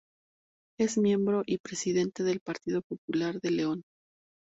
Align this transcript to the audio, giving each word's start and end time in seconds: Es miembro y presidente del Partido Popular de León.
Es 0.79 0.97
miembro 0.97 1.43
y 1.45 1.59
presidente 1.59 2.23
del 2.23 2.39
Partido 2.39 2.81
Popular 2.81 3.39
de 3.39 3.51
León. 3.51 3.83